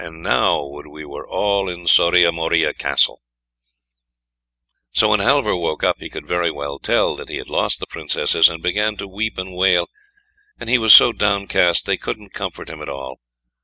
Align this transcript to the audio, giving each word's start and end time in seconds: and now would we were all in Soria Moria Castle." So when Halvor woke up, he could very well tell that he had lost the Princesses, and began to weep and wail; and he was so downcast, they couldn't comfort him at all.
and 0.03 0.19
now 0.23 0.65
would 0.65 0.87
we 0.87 1.05
were 1.05 1.27
all 1.29 1.69
in 1.69 1.85
Soria 1.85 2.31
Moria 2.31 2.73
Castle." 2.73 3.21
So 4.93 5.09
when 5.09 5.19
Halvor 5.19 5.55
woke 5.55 5.83
up, 5.83 5.97
he 5.99 6.09
could 6.09 6.27
very 6.27 6.49
well 6.49 6.79
tell 6.79 7.15
that 7.17 7.29
he 7.29 7.35
had 7.35 7.51
lost 7.51 7.79
the 7.79 7.85
Princesses, 7.85 8.49
and 8.49 8.63
began 8.63 8.97
to 8.97 9.07
weep 9.07 9.37
and 9.37 9.55
wail; 9.55 9.87
and 10.59 10.71
he 10.71 10.79
was 10.79 10.91
so 10.91 11.11
downcast, 11.13 11.85
they 11.85 11.97
couldn't 11.97 12.33
comfort 12.33 12.67
him 12.67 12.81
at 12.81 12.89
all. 12.89 13.19